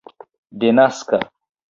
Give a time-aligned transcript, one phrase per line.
[0.59, 1.19] denaska